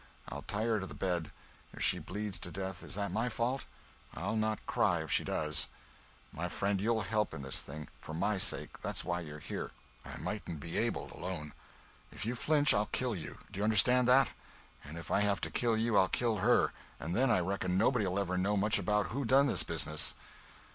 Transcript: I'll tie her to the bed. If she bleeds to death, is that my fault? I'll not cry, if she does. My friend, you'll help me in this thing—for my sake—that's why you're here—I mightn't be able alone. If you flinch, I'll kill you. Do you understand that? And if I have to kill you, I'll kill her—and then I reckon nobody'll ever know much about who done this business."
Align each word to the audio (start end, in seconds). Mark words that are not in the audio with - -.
I'll 0.29 0.41
tie 0.47 0.63
her 0.63 0.79
to 0.79 0.87
the 0.87 0.95
bed. 0.95 1.29
If 1.73 1.83
she 1.83 1.99
bleeds 1.99 2.39
to 2.39 2.49
death, 2.51 2.81
is 2.81 2.95
that 2.95 3.11
my 3.11 3.29
fault? 3.29 3.65
I'll 4.15 4.35
not 4.35 4.65
cry, 4.65 5.03
if 5.03 5.11
she 5.11 5.23
does. 5.23 5.67
My 6.33 6.49
friend, 6.49 6.81
you'll 6.81 7.01
help 7.03 7.33
me 7.33 7.37
in 7.37 7.43
this 7.43 7.61
thing—for 7.61 8.15
my 8.15 8.39
sake—that's 8.39 9.05
why 9.05 9.19
you're 9.19 9.37
here—I 9.37 10.17
mightn't 10.17 10.59
be 10.59 10.75
able 10.79 11.11
alone. 11.13 11.53
If 12.11 12.25
you 12.25 12.33
flinch, 12.35 12.73
I'll 12.73 12.87
kill 12.87 13.13
you. 13.13 13.37
Do 13.51 13.59
you 13.59 13.63
understand 13.63 14.07
that? 14.07 14.29
And 14.83 14.97
if 14.97 15.11
I 15.11 15.19
have 15.19 15.39
to 15.41 15.51
kill 15.51 15.77
you, 15.77 15.95
I'll 15.99 16.09
kill 16.09 16.37
her—and 16.37 17.15
then 17.15 17.29
I 17.29 17.39
reckon 17.39 17.77
nobody'll 17.77 18.17
ever 18.17 18.39
know 18.39 18.57
much 18.57 18.79
about 18.79 19.09
who 19.09 19.23
done 19.23 19.45
this 19.45 19.61
business." 19.61 20.15